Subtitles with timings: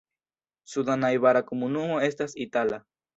[0.71, 2.81] Suda najbara komunumo estas Itala.